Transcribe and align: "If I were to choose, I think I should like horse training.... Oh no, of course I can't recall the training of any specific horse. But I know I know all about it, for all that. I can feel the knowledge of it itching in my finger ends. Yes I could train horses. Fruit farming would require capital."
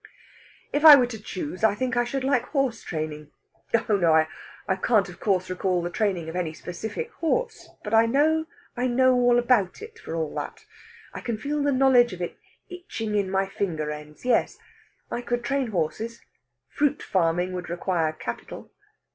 "If 0.73 0.83
I 0.83 0.95
were 0.95 1.05
to 1.05 1.21
choose, 1.21 1.63
I 1.63 1.75
think 1.75 1.95
I 1.95 2.05
should 2.05 2.23
like 2.23 2.45
horse 2.47 2.81
training.... 2.81 3.29
Oh 3.87 3.97
no, 3.97 4.15
of 4.15 4.27
course 4.27 4.27
I 4.67 4.75
can't 5.29 5.49
recall 5.49 5.83
the 5.83 5.91
training 5.91 6.27
of 6.27 6.35
any 6.35 6.53
specific 6.53 7.11
horse. 7.19 7.69
But 7.83 7.93
I 7.93 8.07
know 8.07 8.47
I 8.75 8.87
know 8.87 9.13
all 9.13 9.37
about 9.37 9.79
it, 9.83 9.99
for 9.99 10.15
all 10.15 10.33
that. 10.33 10.65
I 11.13 11.21
can 11.21 11.37
feel 11.37 11.61
the 11.61 11.71
knowledge 11.71 12.13
of 12.13 12.21
it 12.23 12.39
itching 12.67 13.13
in 13.15 13.29
my 13.29 13.45
finger 13.45 13.91
ends. 13.91 14.25
Yes 14.25 14.57
I 15.11 15.21
could 15.21 15.43
train 15.43 15.67
horses. 15.67 16.21
Fruit 16.67 17.03
farming 17.03 17.53
would 17.53 17.69
require 17.69 18.11
capital." 18.11 18.71